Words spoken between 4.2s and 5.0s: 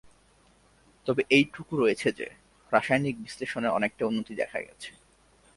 দেখা গেছে।